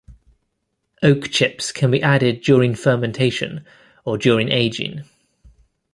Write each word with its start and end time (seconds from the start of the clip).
Oak 1.03 1.29
chips 1.29 1.71
can 1.71 1.91
be 1.91 2.01
added 2.01 2.41
during 2.41 2.73
fermentation 2.73 3.63
or 4.03 4.17
during 4.17 4.49
aging. 4.49 5.03